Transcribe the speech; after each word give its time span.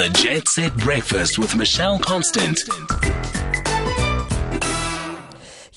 The 0.00 0.08
Jet 0.08 0.48
Set 0.48 0.74
Breakfast 0.78 1.38
with 1.38 1.54
Michelle 1.54 1.98
Constant. 1.98 2.58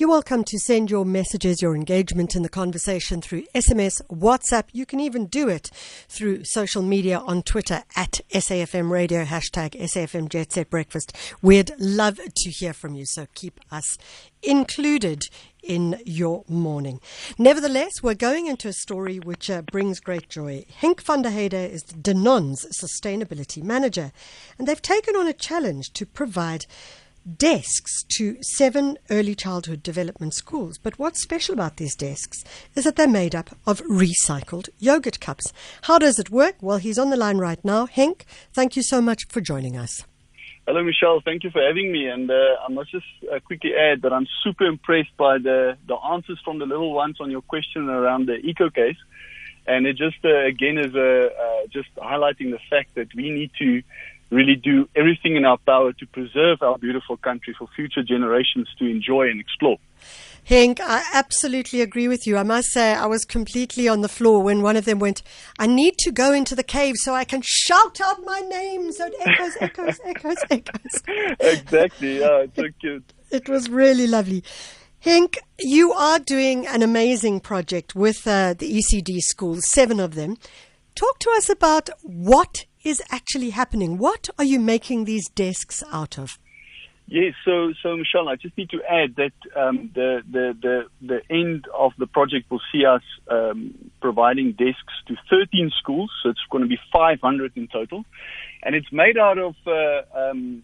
You're 0.04 0.10
welcome 0.10 0.44
to 0.44 0.60
send 0.60 0.92
your 0.92 1.06
messages, 1.06 1.62
your 1.62 1.78
engagement 1.78 2.36
in 2.36 2.44
the 2.44 2.50
conversation 2.50 3.22
through 3.22 3.44
SMS, 3.56 4.02
WhatsApp. 4.10 4.66
You 4.74 4.86
can 4.86 5.00
even 5.00 5.28
do 5.28 5.48
it 5.48 5.72
through 6.10 6.44
social 6.44 6.82
media 6.82 7.20
on 7.20 7.42
Twitter 7.42 7.84
at 7.96 8.20
SAFM 8.34 8.90
Radio, 8.92 9.24
hashtag 9.24 9.80
SAFM 9.80 10.28
Jet 10.28 10.52
Set 10.52 10.70
Breakfast. 10.70 11.16
We'd 11.42 11.72
love 11.80 12.18
to 12.18 12.50
hear 12.50 12.74
from 12.74 12.96
you, 12.96 13.06
so 13.06 13.28
keep 13.34 13.62
us 13.72 13.98
included 14.42 15.24
in 15.64 16.02
your 16.06 16.44
morning. 16.50 17.00
Nevertheless, 17.38 18.04
we're 18.04 18.14
going 18.14 18.48
into 18.48 18.68
a 18.68 18.74
story 18.74 19.20
which 19.20 19.50
uh, 19.50 19.62
brings 19.62 20.02
great 20.02 20.28
joy. 20.28 20.66
Henk 20.82 21.00
van 21.00 21.22
der 21.22 21.30
Heide 21.30 21.54
is 21.54 21.82
Danone's 21.84 22.66
sustainability 22.78 23.64
manager, 23.64 24.12
and 24.60 24.68
they've 24.68 24.82
taken 24.82 25.16
on 25.16 25.28
a 25.28 25.34
challenge 25.34 25.94
to 25.94 26.06
provide 26.06 26.66
desks 27.38 28.04
to 28.18 28.38
seven 28.42 28.98
early 29.10 29.36
childhood 29.36 29.84
development 29.84 30.34
schools. 30.34 30.78
But 30.78 31.00
what's 31.00 31.22
special 31.22 31.54
about 31.54 31.78
these 31.78 31.96
desks 31.96 32.44
is 32.76 32.84
that 32.84 32.96
they're 32.96 33.08
made 33.08 33.36
up 33.36 33.56
of 33.66 33.82
recycled 33.84 34.70
yogurt 34.80 35.20
cups. 35.20 35.54
How 35.84 35.98
does 36.00 36.20
it 36.20 36.30
work? 36.30 36.56
Well, 36.62 36.78
he's 36.78 37.00
on 37.00 37.10
the 37.10 37.18
line 37.18 37.38
right 37.38 37.64
now. 37.64 37.88
Henk, 37.88 38.24
thank 38.54 38.76
you 38.76 38.84
so 38.84 39.02
much 39.02 39.28
for 39.28 39.42
joining 39.42 39.78
us. 39.78 40.04
Hello, 40.66 40.82
Michelle. 40.82 41.20
Thank 41.20 41.44
you 41.44 41.50
for 41.50 41.62
having 41.62 41.92
me. 41.92 42.08
And 42.08 42.32
uh, 42.32 42.36
I 42.66 42.72
must 42.72 42.92
just 42.92 43.06
uh, 43.30 43.40
quickly 43.42 43.72
add 43.76 44.02
that 44.04 44.14
I'm 44.14 44.28
super 44.44 44.66
impressed 44.66 45.16
by 45.18 45.38
the, 45.38 45.78
the 45.88 45.96
answers 45.96 46.40
from 46.44 46.60
the 46.60 46.66
little 46.66 46.94
ones 46.94 47.18
on 47.20 47.30
your 47.30 47.42
question 47.42 47.90
around 47.90 48.28
the 48.28 48.36
eco 48.36 48.70
case. 48.70 48.96
And 49.68 49.86
it 49.86 49.98
just, 49.98 50.24
uh, 50.24 50.46
again, 50.46 50.78
is 50.78 50.94
uh, 50.96 51.00
uh, 51.00 51.68
just 51.70 51.94
highlighting 51.96 52.52
the 52.52 52.60
fact 52.70 52.96
that 52.96 53.14
we 53.14 53.30
need 53.30 53.52
to 53.60 53.82
really 54.34 54.56
do 54.56 54.90
everything 54.96 55.36
in 55.36 55.46
our 55.46 55.58
power 55.58 55.94
to 55.94 56.06
preserve 56.08 56.62
our 56.62 56.78
beautiful 56.78 57.18
country 57.18 57.56
for 57.58 57.68
future 57.76 58.04
generations 58.04 58.68
to 58.80 58.86
enjoy 58.86 59.30
and 59.30 59.40
explore. 59.40 59.78
Henk, 60.50 60.82
I 60.82 61.04
absolutely 61.14 61.80
agree 61.80 62.10
with 62.10 62.28
you. 62.28 62.36
I 62.36 62.44
must 62.44 62.68
say, 62.70 62.94
I 62.94 63.06
was 63.06 63.24
completely 63.24 63.88
on 63.88 64.02
the 64.02 64.10
floor 64.10 64.44
when 64.44 64.62
one 64.62 64.76
of 64.76 64.84
them 64.84 65.00
went, 65.00 65.24
I 65.58 65.68
need 65.68 65.98
to 66.00 66.12
go 66.12 66.34
into 66.34 66.54
the 66.54 66.64
cave 66.64 66.96
so 66.98 67.14
I 67.14 67.24
can 67.24 67.42
shout 67.44 68.02
out 68.02 68.18
my 68.26 68.42
name 68.42 68.92
so 68.92 69.08
it 69.08 69.14
echoes, 69.22 69.58
echoes, 69.62 70.00
echoes, 70.06 70.38
echoes. 70.50 71.04
Exactly. 71.40 72.20
Yeah, 72.20 72.40
it's 72.40 72.56
so 72.58 72.64
cute. 72.82 73.14
It 73.32 73.48
was 73.48 73.70
really 73.70 74.06
lovely. 74.06 74.44
Henk, 75.04 75.38
you 75.60 75.94
are 75.94 76.20
doing 76.20 76.68
an 76.68 76.82
amazing 76.82 77.40
project 77.40 77.96
with 77.96 78.28
uh, 78.28 78.54
the 78.54 78.80
ECD 78.80 79.20
schools, 79.20 79.70
seven 79.70 80.00
of 80.00 80.16
them. 80.16 80.38
Talk 80.96 81.20
to 81.20 81.30
us 81.32 81.50
about 81.50 81.90
what 82.04 82.66
is 82.84 83.02
actually 83.12 83.52
happening. 83.52 83.98
What 83.98 84.30
are 84.38 84.46
you 84.46 84.60
making 84.60 85.06
these 85.06 85.30
desks 85.30 85.84
out 85.92 86.18
of? 86.18 86.38
Yes, 87.08 87.34
so 87.44 87.74
so 87.84 87.98
Michelle, 87.98 88.30
I 88.30 88.38
just 88.38 88.58
need 88.58 88.70
to 88.70 88.82
add 88.90 89.16
that 89.18 89.34
um, 89.60 89.92
the, 89.94 90.22
the 90.32 90.58
the 90.62 90.84
the 91.06 91.22
end 91.30 91.66
of 91.78 91.92
the 91.98 92.08
project 92.08 92.50
will 92.50 92.62
see 92.72 92.86
us 92.86 93.02
um, 93.30 93.92
providing 94.02 94.54
desks 94.54 94.94
to 95.08 95.16
13 95.30 95.70
schools, 95.80 96.10
so 96.24 96.30
it's 96.30 96.40
going 96.50 96.64
to 96.64 96.68
be 96.68 96.80
500 96.94 97.52
in 97.58 97.68
total, 97.68 98.06
and 98.64 98.74
it's 98.74 98.92
made 98.92 99.18
out 99.18 99.38
of 99.38 99.56
uh, 99.68 100.02
um, 100.18 100.64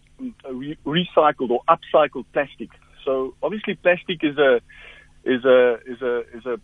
re- 0.50 0.78
recycled 0.86 1.50
or 1.50 1.60
upcycled 1.68 2.24
plastic. 2.32 2.70
So 3.04 3.34
obviously, 3.42 3.74
plastic 3.74 4.24
is 4.24 4.38
a 4.38 4.60
is 5.24 5.44
a 5.44 5.74
is 5.86 6.00
a 6.00 6.20
is 6.36 6.46
a 6.46 6.58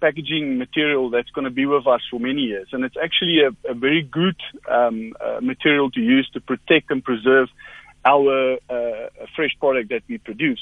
packaging 0.00 0.58
material 0.58 1.10
that's 1.10 1.30
going 1.30 1.44
to 1.44 1.50
be 1.50 1.66
with 1.66 1.86
us 1.86 2.00
for 2.10 2.20
many 2.20 2.42
years, 2.42 2.68
and 2.72 2.84
it's 2.84 2.96
actually 3.02 3.40
a, 3.40 3.70
a 3.70 3.74
very 3.74 4.02
good 4.02 4.36
um, 4.70 5.14
uh, 5.20 5.40
material 5.40 5.90
to 5.90 6.00
use 6.00 6.28
to 6.34 6.40
protect 6.40 6.90
and 6.90 7.02
preserve 7.04 7.48
our 8.04 8.58
uh, 8.68 9.08
fresh 9.34 9.56
product 9.58 9.88
that 9.90 10.02
we 10.08 10.18
produce. 10.18 10.60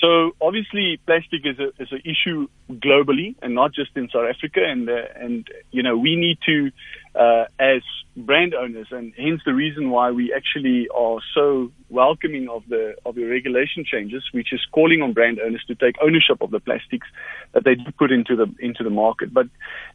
So 0.00 0.32
obviously, 0.40 0.98
plastic 1.06 1.46
is 1.46 1.58
a 1.58 1.68
is 1.82 1.92
an 1.92 2.02
issue 2.04 2.48
globally 2.70 3.36
and 3.42 3.54
not 3.54 3.72
just 3.72 3.90
in 3.96 4.08
South 4.10 4.28
Africa. 4.28 4.60
And 4.64 4.88
uh, 4.88 5.06
and 5.16 5.46
you 5.70 5.82
know 5.82 5.96
we 5.96 6.16
need 6.16 6.38
to, 6.46 6.70
uh, 7.14 7.44
as 7.58 7.82
brand 8.16 8.54
owners, 8.54 8.88
and 8.90 9.12
hence 9.16 9.40
the 9.44 9.54
reason 9.54 9.90
why 9.90 10.10
we 10.10 10.32
actually 10.32 10.88
are 10.94 11.20
so 11.34 11.70
welcoming 11.90 12.48
of 12.48 12.64
the 12.68 12.96
of 13.06 13.14
the 13.14 13.24
regulation 13.24 13.84
changes, 13.84 14.24
which 14.32 14.52
is 14.52 14.60
calling 14.72 15.00
on 15.00 15.12
brand 15.12 15.38
owners 15.38 15.64
to 15.68 15.74
take 15.74 15.94
ownership 16.02 16.40
of 16.40 16.50
the 16.50 16.60
plastics 16.60 17.06
that 17.52 17.64
they 17.64 17.76
do 17.76 17.90
put 17.96 18.10
into 18.10 18.34
the 18.34 18.52
into 18.58 18.82
the 18.82 18.90
market. 18.90 19.32
But 19.32 19.46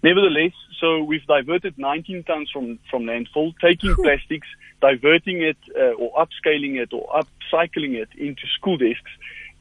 nevertheless, 0.01 0.53
so 0.79 1.03
we've 1.03 1.25
diverted 1.25 1.77
19 1.77 2.23
tons 2.23 2.49
from 2.51 2.79
from 2.89 3.03
landfill, 3.03 3.53
taking 3.61 3.95
plastics, 3.95 4.47
diverting 4.81 5.41
it 5.41 5.57
uh, 5.77 5.93
or 6.01 6.13
upscaling 6.15 6.81
it 6.81 6.93
or 6.93 7.07
upcycling 7.09 7.95
it 7.95 8.09
into 8.17 8.43
school 8.57 8.77
desks 8.77 9.11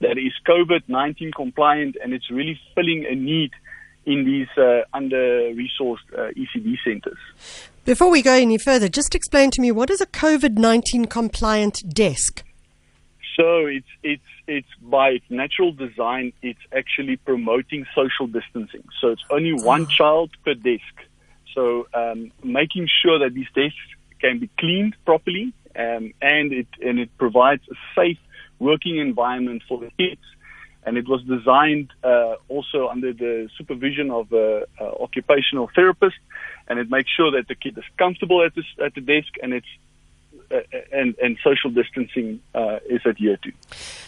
that 0.00 0.18
is 0.18 0.32
COVID-19 0.46 1.34
compliant 1.34 1.96
and 2.02 2.12
it's 2.12 2.30
really 2.30 2.58
filling 2.74 3.06
a 3.08 3.14
need 3.14 3.50
in 4.06 4.24
these 4.24 4.48
uh, 4.56 4.82
under-resourced 4.94 5.98
uh, 6.16 6.32
ECD 6.32 6.76
centers. 6.84 7.18
Before 7.84 8.10
we 8.10 8.22
go 8.22 8.32
any 8.32 8.58
further, 8.58 8.88
just 8.88 9.14
explain 9.14 9.50
to 9.52 9.60
me 9.60 9.70
what 9.70 9.90
is 9.90 10.00
a 10.00 10.06
COVID-19 10.06 11.10
compliant 11.10 11.82
desk? 11.92 12.44
So 13.36 13.66
it's 13.66 13.86
it's 14.02 14.22
it's 14.48 14.68
by 14.82 15.10
its 15.10 15.24
natural 15.30 15.72
design, 15.72 16.32
it's 16.42 16.58
actually 16.76 17.16
promoting 17.18 17.86
social 17.94 18.26
distancing. 18.26 18.82
So 19.00 19.08
it's 19.08 19.22
only 19.30 19.52
one 19.52 19.82
oh. 19.82 19.94
child 19.96 20.30
per 20.44 20.54
desk. 20.54 20.82
So 21.54 21.86
um, 21.94 22.32
making 22.42 22.88
sure 23.02 23.20
that 23.20 23.34
these 23.34 23.46
desks 23.54 23.76
can 24.20 24.40
be 24.40 24.50
cleaned 24.58 24.96
properly, 25.04 25.52
um, 25.76 26.12
and 26.20 26.52
it 26.52 26.66
and 26.82 26.98
it 26.98 27.16
provides 27.16 27.62
a 27.70 27.76
safe 27.94 28.18
working 28.58 28.98
environment 28.98 29.62
for 29.68 29.78
the 29.78 29.90
kids. 29.98 30.22
And 30.84 30.96
it 30.96 31.06
was 31.08 31.22
designed 31.24 31.90
uh, 32.02 32.36
also 32.48 32.88
under 32.88 33.12
the 33.12 33.50
supervision 33.58 34.10
of 34.10 34.32
an 34.32 34.64
occupational 34.78 35.68
therapist, 35.74 36.16
and 36.68 36.78
it 36.78 36.90
makes 36.90 37.10
sure 37.10 37.30
that 37.32 37.48
the 37.48 37.54
kid 37.54 37.76
is 37.76 37.84
comfortable 37.98 38.42
at 38.44 38.54
the, 38.54 38.62
at 38.82 38.94
the 38.94 39.00
desk 39.00 39.32
and 39.42 39.52
it's 39.52 39.66
and, 40.92 41.14
and 41.22 41.38
social 41.42 41.70
distancing 41.70 42.40
uh, 42.54 42.78
is 42.88 43.00
adhered 43.06 43.42
to. 43.42 43.52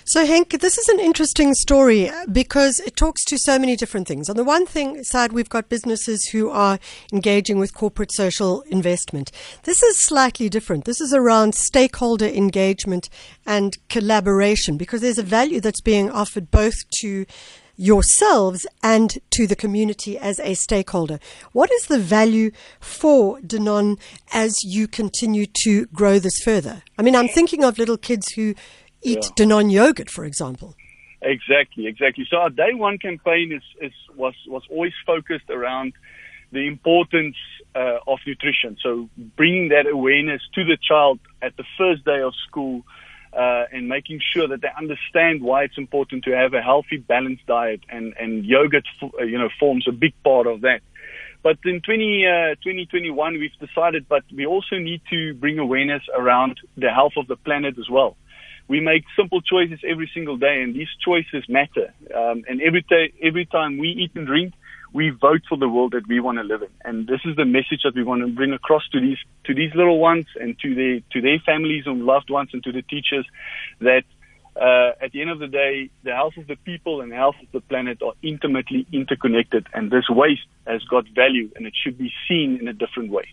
So, 0.05 0.27
Henk, 0.27 0.61
this 0.61 0.79
is 0.79 0.89
an 0.89 1.01
interesting 1.01 1.55
story 1.55 2.11
because 2.31 2.81
it 2.81 2.97
talks 2.97 3.25
to 3.27 3.39
so 3.39 3.59
many 3.59 3.77
different 3.77 4.09
things. 4.09 4.29
On 4.29 4.37
the 4.37 4.45
one 4.45 4.67
thing 4.67 5.05
side, 5.05 5.33
we've 5.33 5.49
got 5.49 5.69
businesses 5.69 6.25
who 6.27 6.51
are 6.51 6.79
engaging 7.13 7.59
with 7.59 7.75
corporate 7.75 8.13
social 8.13 8.63
investment. 8.63 9.31
This 9.65 9.83
is 9.83 10.03
slightly 10.03 10.49
different. 10.49 10.85
This 10.85 11.01
is 11.01 11.13
around 11.13 11.55
stakeholder 11.55 12.27
engagement 12.27 13.09
and 13.47 13.77
collaboration 13.89 14.77
because 14.77 15.01
there's 15.01 15.19
a 15.19 15.23
value 15.23 15.61
that's 15.61 15.81
being 15.81 16.11
offered 16.11 16.51
both 16.51 16.75
to 17.01 17.27
yourselves 17.81 18.67
and 18.83 19.19
to 19.31 19.47
the 19.47 19.57
community 19.57 20.19
as 20.19 20.39
a 20.41 20.53
stakeholder. 20.53 21.19
What 21.53 21.73
is 21.73 21.87
the 21.87 21.99
value 21.99 22.51
for 22.79 23.41
Danone 23.41 23.99
as 24.35 24.55
you 24.63 24.87
continue 24.87 25.47
to 25.65 25.87
grow 25.87 26.19
this 26.19 26.39
further? 26.45 26.83
I 26.99 27.03
mean, 27.03 27.17
I'm 27.17 27.29
thinking 27.29 27.65
of 27.65 27.79
little 27.79 27.97
kids 27.97 28.33
who 28.33 28.55
eat 29.01 29.25
yeah. 29.25 29.31
Danone 29.35 29.73
yogurt, 29.73 30.11
for 30.11 30.27
example. 30.27 30.77
Exactly, 31.23 31.87
exactly. 31.87 32.27
So 32.31 32.37
our 32.37 32.51
day 32.51 32.75
one 32.75 32.99
campaign 32.99 33.51
is, 33.51 33.63
is 33.81 33.93
was 34.15 34.35
was 34.47 34.63
always 34.71 34.93
focused 35.07 35.49
around 35.49 35.95
the 36.53 36.67
importance 36.67 37.37
uh, 37.75 37.99
of 38.07 38.19
nutrition. 38.27 38.77
So 38.83 39.09
bringing 39.37 39.69
that 39.69 39.87
awareness 39.87 40.43
to 40.55 40.65
the 40.65 40.77
child 40.77 41.19
at 41.41 41.57
the 41.57 41.65
first 41.79 42.05
day 42.05 42.21
of 42.21 42.35
school 42.47 42.83
uh, 43.33 43.65
and 43.73 43.89
making 43.89 44.21
sure 44.35 44.49
that 44.49 44.61
they 44.61 44.69
understand 44.77 45.43
why 45.43 45.65
it's 45.65 45.79
important 45.79 46.25
to 46.25 46.33
have 46.33 46.55
a 46.55 46.63
healthy, 46.63 46.97
balanced 46.97 47.47
diet, 47.47 47.81
and 47.89 48.15
and 48.19 48.45
yogurt, 48.45 48.87
uh, 49.03 49.23
you 49.23 49.39
know, 49.39 49.49
forms 49.59 49.87
a 49.89 49.93
big 49.93 50.15
part 50.23 50.47
of 50.47 50.63
that. 50.63 50.81
But 51.43 51.59
in 51.65 51.81
20, 51.81 52.27
uh, 52.27 52.55
2021, 52.63 53.39
we've 53.39 53.51
decided, 53.59 54.07
but 54.09 54.25
we 54.35 54.45
also 54.45 54.77
need 54.77 55.01
to 55.11 55.33
bring 55.35 55.59
awareness 55.59 56.03
around 56.15 56.61
the 56.77 56.91
health 56.91 57.15
of 57.17 57.29
the 57.29 57.37
planet 57.37 57.79
as 57.79 57.89
well. 57.89 58.17
We 58.69 58.81
make 58.81 59.05
simple 59.17 59.41
choices 59.41 59.81
every 59.89 60.11
single 60.13 60.37
day, 60.37 60.63
and 60.63 60.75
these 60.75 60.89
choices 61.05 61.49
matter. 61.49 61.95
Um, 62.15 62.45
and 62.47 62.61
every 62.61 62.85
day, 62.89 63.13
every 63.23 63.47
time 63.47 63.79
we 63.79 63.89
eat 63.89 64.13
and 64.15 64.27
drink, 64.27 64.53
we 64.93 65.11
vote 65.11 65.43
for 65.49 65.57
the 65.57 65.69
world 65.69 65.93
that 65.93 66.07
we 66.09 66.21
want 66.21 66.39
to 66.39 66.45
live 66.45 66.63
in. 66.63 66.69
And 66.85 67.07
this 67.07 67.21
is 67.25 67.37
the 67.37 67.45
message 67.45 67.83
that 67.85 67.95
we 67.95 68.03
want 68.03 68.23
to 68.23 68.29
bring 68.29 68.53
across 68.53 68.89
to 68.93 69.01
these 69.01 69.19
to 69.45 69.55
these 69.55 69.75
little 69.75 69.99
ones 69.99 70.27
and 70.41 70.59
to 70.61 70.75
their 70.75 71.01
to 71.13 71.21
their 71.21 71.39
families 71.45 71.85
and 71.87 72.05
loved 72.05 72.31
ones 72.31 72.51
and 72.53 72.63
to 72.65 72.73
the 72.73 72.83
teachers 72.83 73.27
that 73.81 74.05
uh, 74.57 74.93
at 75.01 75.13
the 75.13 75.21
end 75.21 75.31
of 75.31 75.39
the 75.39 75.47
day, 75.47 75.91
the 76.03 76.13
health 76.13 76.37
of 76.37 76.47
the 76.47 76.57
people 76.57 77.01
and 77.01 77.13
the 77.13 77.17
health 77.17 77.37
of 77.43 77.51
the 77.53 77.61
planet 77.61 78.03
are 78.03 78.13
intimately 78.23 78.87
interconnected, 78.93 79.67
and 79.73 79.91
this 79.91 80.09
waste 80.11 80.47
has 80.67 80.83
got 80.85 81.07
value, 81.15 81.51
and 81.57 81.67
it 81.67 81.73
should 81.83 81.97
be 81.97 82.13
seen 82.29 82.59
in 82.61 82.69
a 82.69 82.73
different 82.73 83.11
way. 83.11 83.25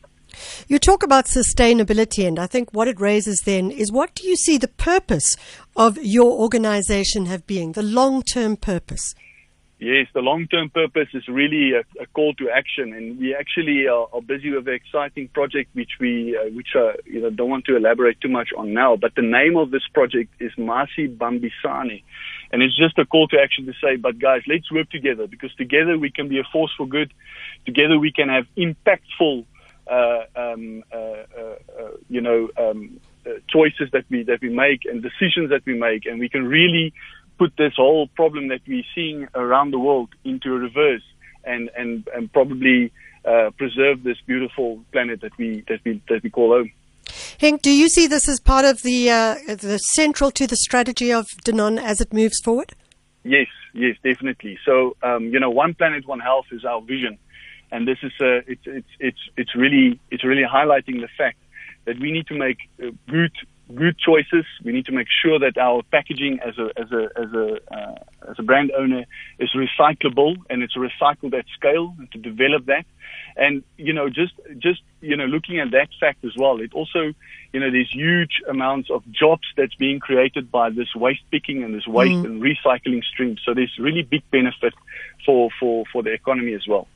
You 0.68 0.78
talk 0.78 1.04
about 1.04 1.26
sustainability, 1.26 2.28
and 2.28 2.38
I 2.38 2.48
think 2.48 2.70
what 2.72 2.88
it 2.88 3.00
raises 3.00 3.42
then 3.46 3.72
is 3.72 3.92
what 3.92 4.14
do 4.14 4.28
you 4.28 4.36
see 4.36 4.58
the 4.58 4.68
purpose 4.68 5.38
of 5.76 5.98
your 5.98 6.40
organization 6.40 7.26
have 7.26 7.48
being, 7.48 7.72
the 7.72 7.84
long 7.84 8.22
term 8.22 8.56
purpose? 8.56 9.16
Yes, 9.80 10.08
the 10.12 10.22
long-term 10.22 10.72
purpose 10.72 11.10
is 11.14 11.28
really 11.28 11.74
a, 11.74 11.82
a, 12.02 12.08
call 12.08 12.34
to 12.36 12.50
action, 12.50 12.94
and 12.94 13.20
we 13.20 13.36
actually 13.36 13.88
are, 13.88 14.08
are 14.12 14.24
busy 14.24 14.50
with 14.50 14.68
an 14.68 14.74
exciting 14.74 15.28
project, 15.28 15.70
which 15.76 15.92
we, 16.00 16.36
uh, 16.36 16.50
which 16.50 16.70
I, 16.74 16.94
you 17.06 17.22
know, 17.22 17.30
don't 17.30 17.52
want 17.52 17.66
to 17.66 17.76
elaborate 17.76 18.20
too 18.20 18.28
much 18.28 18.50
on 18.58 18.74
now. 18.74 18.96
But 18.96 19.14
the 19.16 19.22
name 19.22 19.56
of 19.56 19.70
this 19.70 19.84
project 19.94 20.34
is 20.40 20.52
Masi 20.58 21.16
Bambisani, 21.16 22.02
and 22.52 22.64
it's 22.64 22.76
just 22.76 22.98
a 22.98 23.06
call 23.06 23.28
to 23.28 23.38
action 23.40 23.68
to 23.68 23.74
say, 23.74 23.98
but 23.98 24.18
guys, 24.18 24.42
let's 24.48 24.72
work 24.72 24.90
together 24.90 25.28
because 25.28 25.54
together 25.54 25.96
we 25.96 26.10
can 26.10 26.28
be 26.28 26.40
a 26.40 26.44
force 26.52 26.72
for 26.76 26.88
good. 26.88 27.14
Together 27.68 28.00
we 28.00 28.12
can 28.12 28.30
have 28.30 28.48
impactful, 28.58 29.46
uh, 29.86 30.24
um, 30.36 30.84
uh, 30.92 30.98
uh, 30.98 31.56
uh 31.80 31.92
you 32.10 32.22
know, 32.22 32.50
um, 32.58 33.00
uh, 33.28 33.34
choices 33.48 33.92
that 33.94 34.06
we 34.10 34.24
that 34.24 34.42
we 34.42 34.50
make 34.50 34.86
and 34.86 35.04
decisions 35.04 35.52
that 35.52 35.62
we 35.68 35.78
make, 35.78 36.08
and 36.08 36.20
we 36.20 36.30
can 36.30 36.48
really 36.48 36.94
put 37.38 37.54
this 37.58 37.74
whole 37.76 38.08
problem 38.08 38.48
that 38.50 38.62
we're 38.68 38.84
seeing 38.96 39.28
around 39.36 39.72
the 39.72 39.80
world 39.80 40.10
into 40.24 40.54
a 40.54 40.58
reverse 40.58 41.04
and, 41.44 41.70
and, 41.78 42.08
and 42.16 42.32
probably 42.32 42.92
uh, 43.26 43.52
preserve 43.58 44.04
this 44.04 44.18
beautiful 44.26 44.84
planet 44.92 45.22
that 45.22 45.38
we, 45.38 45.64
that 45.68 45.80
we, 45.84 46.02
that 46.10 46.24
we 46.24 46.30
call 46.30 46.50
home. 46.50 46.72
Henk, 47.40 47.62
do 47.62 47.72
you 47.72 47.88
see 47.90 48.08
this 48.08 48.28
as 48.28 48.40
part 48.40 48.66
of 48.66 48.82
the, 48.84 49.10
uh, 49.10 49.36
the 49.48 49.78
central 49.78 50.32
to 50.32 50.48
the 50.48 50.58
strategy 50.58 51.12
of 51.12 51.26
Danone 51.46 51.82
as 51.82 52.02
it 52.02 52.12
moves 52.14 52.40
forward? 52.44 52.74
Yes, 53.24 53.48
yes, 53.74 53.96
definitely. 54.04 54.58
So, 54.66 54.96
um, 55.04 55.26
you 55.26 55.40
know, 55.40 55.50
one 55.50 55.74
planet, 55.74 56.08
one 56.08 56.20
health 56.20 56.46
is 56.52 56.64
our 56.64 56.82
vision, 56.82 57.18
and 57.72 57.88
this 57.88 57.98
is 58.02 58.14
uh, 58.22 58.40
it's 58.48 58.62
it's 58.66 58.88
it's 59.00 59.20
it's 59.36 59.56
really 59.56 60.00
it's 60.12 60.24
really 60.24 60.44
highlighting 60.44 61.02
the 61.02 61.10
fact 61.18 61.38
that 61.86 62.00
we 62.00 62.12
need 62.12 62.28
to 62.28 62.36
make 62.36 62.58
uh, 62.82 62.92
good 63.10 63.34
good 63.74 63.98
choices. 63.98 64.46
We 64.64 64.72
need 64.72 64.86
to 64.86 64.92
make 64.92 65.08
sure 65.24 65.40
that 65.40 65.58
our 65.58 65.84
packaging 65.92 66.40
as 66.46 66.58
a 66.58 66.72
as 66.80 66.92
a 66.92 67.10
as 67.20 67.34
a 67.34 67.60
uh, 67.74 67.96
as 68.32 68.36
a 68.40 68.44
brand 68.44 68.72
owner 68.78 69.06
is 69.40 69.50
recyclable 69.56 70.36
and 70.50 70.64
it's 70.64 70.76
recycled 70.76 71.34
at 71.34 71.46
scale 71.56 71.96
and 71.98 72.12
to 72.12 72.18
develop 72.18 72.66
that. 72.66 72.86
And 73.36 73.64
you 73.78 73.94
know, 73.94 74.10
just 74.10 74.34
just 74.58 74.82
you 75.02 75.16
know, 75.16 75.26
looking 75.26 75.60
at 75.60 75.72
that 75.72 75.90
fact 76.00 76.24
as 76.24 76.32
well, 76.38 76.60
it 76.62 76.74
also 76.74 77.14
you 77.54 77.60
know 77.60 77.72
there's 77.72 77.92
huge 77.94 78.42
amounts 78.50 78.90
of 78.90 79.04
jobs 79.12 79.44
that's 79.56 79.76
being 79.76 80.00
created 80.00 80.52
by 80.52 80.70
this 80.70 80.96
waste 80.96 81.24
picking 81.32 81.64
and 81.64 81.74
this 81.76 81.88
waste 81.88 82.14
mm. 82.14 82.26
and 82.26 82.42
recycling 82.42 83.04
stream. 83.04 83.38
So 83.46 83.54
there's 83.54 83.78
really 83.80 84.04
big 84.04 84.24
benefit 84.32 84.74
for 85.26 85.50
for 85.60 85.84
for 85.92 86.04
the 86.04 86.14
economy 86.14 86.54
as 86.54 86.68
well 86.68 86.88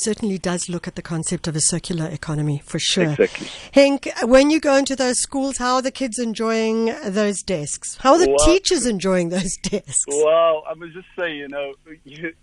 certainly 0.00 0.38
does 0.38 0.68
look 0.68 0.88
at 0.88 0.94
the 0.94 1.02
concept 1.02 1.48
of 1.48 1.56
a 1.56 1.60
circular 1.60 2.06
economy 2.06 2.62
for 2.64 2.78
sure. 2.78 3.10
Exactly. 3.10 3.46
Henk, 3.72 4.28
when 4.28 4.50
you 4.50 4.60
go 4.60 4.76
into 4.76 4.96
those 4.96 5.18
schools, 5.18 5.58
how 5.58 5.76
are 5.76 5.82
the 5.82 5.90
kids 5.90 6.18
enjoying 6.18 6.94
those 7.06 7.42
desks? 7.42 7.96
How 7.96 8.12
are 8.12 8.18
the 8.18 8.28
well, 8.28 8.46
teachers 8.46 8.86
enjoying 8.86 9.28
those 9.30 9.56
desks? 9.62 10.04
Well, 10.08 10.64
I 10.68 10.74
must 10.74 10.94
just 10.94 11.08
say, 11.18 11.34
you 11.34 11.48
know, 11.48 11.74
you, 12.04 12.34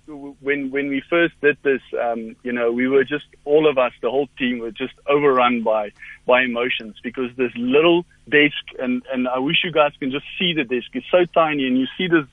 when 0.41 0.71
when 0.71 0.89
we 0.89 1.01
first 1.09 1.39
did 1.41 1.57
this, 1.63 1.81
um, 2.01 2.35
you 2.43 2.51
know, 2.51 2.71
we 2.71 2.87
were 2.87 3.03
just 3.03 3.25
all 3.45 3.69
of 3.69 3.77
us, 3.77 3.93
the 4.01 4.09
whole 4.09 4.29
team, 4.37 4.59
were 4.59 4.71
just 4.71 4.93
overrun 5.07 5.63
by 5.63 5.91
by 6.25 6.41
emotions 6.43 6.97
because 7.03 7.35
this 7.37 7.51
little 7.55 8.05
desk, 8.29 8.63
and 8.79 9.03
and 9.11 9.27
I 9.27 9.39
wish 9.39 9.57
you 9.63 9.71
guys 9.71 9.93
can 9.99 10.11
just 10.11 10.25
see 10.37 10.53
the 10.53 10.63
desk. 10.63 10.87
It's 10.93 11.05
so 11.11 11.25
tiny, 11.33 11.67
and 11.67 11.77
you 11.77 11.87
see 11.97 12.07
this 12.07 12.25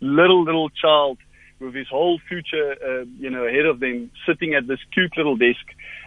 little 0.00 0.44
little 0.44 0.70
child 0.70 1.18
with 1.60 1.74
his 1.74 1.88
whole 1.88 2.20
future, 2.28 2.76
uh, 2.84 3.04
you 3.18 3.30
know, 3.30 3.44
ahead 3.44 3.66
of 3.66 3.80
them, 3.80 4.10
sitting 4.26 4.54
at 4.54 4.66
this 4.66 4.78
cute 4.92 5.12
little 5.16 5.36
desk, 5.36 5.64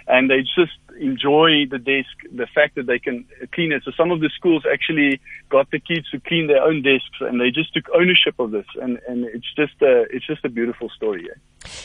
and 0.07 0.29
they 0.29 0.41
just 0.41 0.77
enjoy 1.01 1.65
the 1.69 1.79
desk, 1.79 2.15
the 2.31 2.47
fact 2.47 2.75
that 2.75 2.85
they 2.85 2.99
can 2.99 3.25
clean 3.53 3.71
it. 3.71 3.83
So 3.83 3.91
some 3.97 4.11
of 4.11 4.19
the 4.21 4.29
schools 4.29 4.63
actually 4.71 5.19
got 5.49 5.69
the 5.71 5.79
kids 5.79 6.09
to 6.11 6.19
clean 6.19 6.47
their 6.47 6.61
own 6.61 6.81
desks, 6.83 7.19
and 7.19 7.41
they 7.41 7.51
just 7.51 7.73
took 7.73 7.85
ownership 7.93 8.39
of 8.39 8.51
this, 8.51 8.65
and 8.81 8.99
and 9.07 9.25
it's 9.25 9.53
just 9.55 9.81
a 9.81 10.05
it's 10.11 10.25
just 10.25 10.45
a 10.45 10.49
beautiful 10.49 10.89
story. 10.89 11.27
Yeah. 11.27 11.35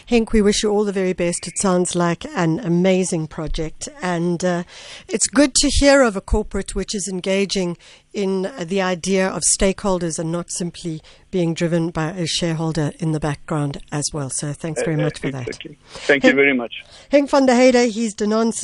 Henk, 0.08 0.32
we 0.32 0.40
wish 0.40 0.62
you 0.62 0.70
all 0.70 0.84
the 0.84 0.92
very 0.92 1.12
best. 1.12 1.46
It 1.46 1.58
sounds 1.58 1.94
like 1.94 2.24
an 2.36 2.60
amazing 2.60 3.26
project, 3.26 3.88
and 4.02 4.44
uh, 4.44 4.62
it's 5.08 5.26
good 5.26 5.54
to 5.56 5.68
hear 5.68 6.02
of 6.02 6.16
a 6.16 6.20
corporate 6.20 6.74
which 6.74 6.94
is 6.94 7.08
engaging 7.08 7.76
in 8.16 8.50
the 8.58 8.80
idea 8.80 9.28
of 9.28 9.42
stakeholders 9.58 10.18
and 10.18 10.32
not 10.32 10.50
simply 10.50 11.02
being 11.30 11.52
driven 11.52 11.90
by 11.90 12.08
a 12.12 12.26
shareholder 12.26 12.92
in 12.98 13.12
the 13.12 13.20
background 13.20 13.76
as 13.92 14.08
well. 14.10 14.30
So 14.30 14.54
thanks 14.54 14.80
eh, 14.80 14.84
very 14.86 14.98
eh, 14.98 15.04
much 15.04 15.18
for 15.18 15.30
that. 15.30 15.44
Thank 15.44 15.64
you 15.64 15.76
Thank 16.08 16.24
you 16.24 16.32
very 16.32 16.54
much. 16.54 16.82
Henk 17.12 17.28
van 17.28 17.44
der 17.44 17.54
Heide, 17.54 17.90
he's 17.90 18.14
Danone 18.14 18.54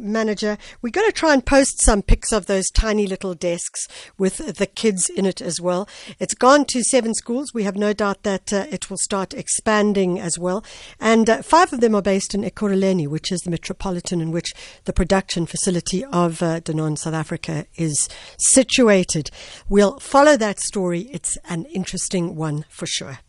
Manager. 0.00 0.58
We're 0.82 0.90
going 0.90 1.08
to 1.08 1.12
try 1.12 1.32
and 1.32 1.44
post 1.44 1.80
some 1.80 2.02
pics 2.02 2.32
of 2.32 2.46
those 2.46 2.70
tiny 2.70 3.06
little 3.06 3.34
desks 3.34 3.88
with 4.18 4.56
the 4.56 4.66
kids 4.66 5.08
in 5.08 5.26
it 5.26 5.40
as 5.40 5.60
well. 5.60 5.88
It's 6.18 6.34
gone 6.34 6.64
to 6.66 6.82
seven 6.82 7.14
schools. 7.14 7.54
We 7.54 7.64
have 7.64 7.76
no 7.76 7.92
doubt 7.92 8.22
that 8.22 8.52
uh, 8.52 8.66
it 8.70 8.90
will 8.90 8.98
start 8.98 9.34
expanding 9.34 10.18
as 10.20 10.38
well. 10.38 10.64
And 11.00 11.28
uh, 11.28 11.42
five 11.42 11.72
of 11.72 11.80
them 11.80 11.94
are 11.94 12.02
based 12.02 12.34
in 12.34 12.42
Ekurhuleni, 12.42 13.08
which 13.08 13.32
is 13.32 13.40
the 13.40 13.50
metropolitan 13.50 14.20
in 14.20 14.30
which 14.30 14.52
the 14.84 14.92
production 14.92 15.46
facility 15.46 16.04
of 16.04 16.42
uh, 16.42 16.60
Danone 16.60 16.98
South 16.98 17.14
Africa 17.14 17.66
is 17.76 18.08
situated. 18.38 19.30
We'll 19.68 19.98
follow 20.00 20.36
that 20.36 20.60
story. 20.60 21.08
It's 21.12 21.38
an 21.48 21.64
interesting 21.66 22.36
one 22.36 22.64
for 22.68 22.86
sure. 22.86 23.20